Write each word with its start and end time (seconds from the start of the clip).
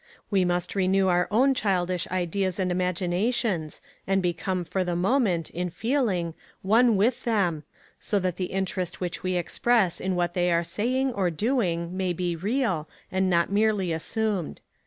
We 0.31 0.45
must 0.45 0.73
renew 0.73 1.09
our 1.09 1.27
own 1.29 1.53
childish 1.53 2.07
ideas 2.07 2.57
and 2.57 2.71
imaginations, 2.71 3.81
and 4.07 4.19
become 4.19 4.65
for 4.65 4.83
the 4.83 4.95
moment, 4.95 5.51
in 5.51 5.69
feeling, 5.69 6.33
one 6.63 6.97
with 6.97 7.23
them, 7.23 7.65
so 7.99 8.17
that 8.17 8.37
the 8.37 8.45
interest 8.47 8.99
which 8.99 9.21
we 9.21 9.35
express 9.35 9.99
in 10.01 10.15
what 10.15 10.33
they 10.33 10.51
are 10.51 10.63
saying 10.63 11.13
or 11.13 11.29
doing 11.29 11.95
may 11.95 12.13
be 12.13 12.35
real, 12.35 12.89
and 13.11 13.29
not 13.29 13.51
merely 13.51 13.93
assumed. 13.93 14.59